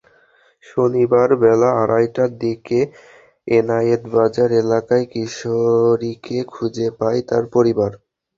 [0.63, 2.79] শনিবার বেলা আড়াইটার দিকে
[3.51, 7.91] এনায়েতবাজার এলাকায় কিশোরীকে খুঁজে পায় তার পরিবার।